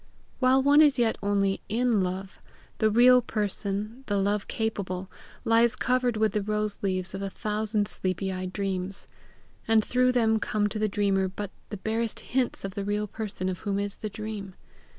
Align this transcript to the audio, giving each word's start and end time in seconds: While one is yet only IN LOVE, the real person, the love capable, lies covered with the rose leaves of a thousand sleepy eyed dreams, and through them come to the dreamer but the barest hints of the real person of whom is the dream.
While 0.39 0.63
one 0.63 0.81
is 0.81 0.97
yet 0.97 1.15
only 1.21 1.61
IN 1.69 2.01
LOVE, 2.01 2.41
the 2.79 2.89
real 2.89 3.21
person, 3.21 4.03
the 4.07 4.17
love 4.17 4.47
capable, 4.47 5.11
lies 5.45 5.75
covered 5.75 6.17
with 6.17 6.31
the 6.33 6.41
rose 6.41 6.79
leaves 6.81 7.13
of 7.13 7.21
a 7.21 7.29
thousand 7.29 7.87
sleepy 7.87 8.33
eyed 8.33 8.51
dreams, 8.51 9.07
and 9.67 9.85
through 9.85 10.13
them 10.13 10.39
come 10.39 10.65
to 10.69 10.79
the 10.79 10.89
dreamer 10.89 11.27
but 11.27 11.51
the 11.69 11.77
barest 11.77 12.21
hints 12.21 12.63
of 12.65 12.73
the 12.73 12.83
real 12.83 13.05
person 13.05 13.47
of 13.47 13.59
whom 13.59 13.77
is 13.77 13.97
the 13.97 14.09
dream. 14.09 14.55